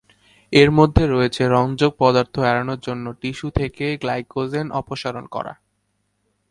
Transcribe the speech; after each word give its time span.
এর 0.53 0.69
মধ্যে 0.71 1.03
রয়েছে 1.07 1.43
রঞ্জক 1.47 1.91
পদার্থ 1.99 2.35
এড়ানোর 2.51 2.79
জন্য 2.79 3.05
টিস্যু 3.21 3.47
থেকে 3.49 3.85
গ্লাইকোজেন 3.97 4.67
অপসারণ 4.71 5.25
করা। 5.25 5.53